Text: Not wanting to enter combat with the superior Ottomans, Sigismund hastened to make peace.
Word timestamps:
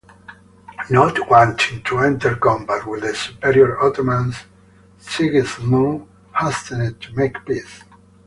Not 0.89 1.29
wanting 1.29 1.83
to 1.83 1.99
enter 1.99 2.35
combat 2.35 2.87
with 2.87 3.01
the 3.01 3.13
superior 3.13 3.79
Ottomans, 3.83 4.35
Sigismund 4.97 6.07
hastened 6.35 6.99
to 7.01 7.13
make 7.13 7.45
peace. 7.45 7.83